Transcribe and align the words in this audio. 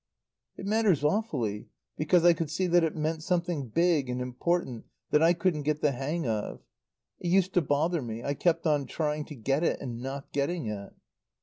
"It 0.57 0.65
matters 0.65 1.03
awfully. 1.03 1.67
Because 1.95 2.25
I 2.25 2.33
could 2.33 2.49
see 2.49 2.65
that 2.65 2.83
it 2.83 2.95
meant 2.95 3.21
something 3.21 3.67
big 3.67 4.09
and 4.09 4.19
important 4.19 4.85
that 5.11 5.21
I 5.21 5.33
couldn't 5.33 5.61
get 5.61 5.81
the 5.83 5.91
hang 5.91 6.25
of. 6.25 6.61
It 7.19 7.27
used 7.27 7.53
to 7.53 7.61
bother 7.61 8.01
me. 8.01 8.23
I 8.23 8.33
kept 8.33 8.65
on 8.65 8.87
trying 8.87 9.25
to 9.25 9.35
get 9.35 9.63
it, 9.63 9.79
and 9.79 10.01
not 10.01 10.31
getting 10.31 10.65
it." 10.65 10.93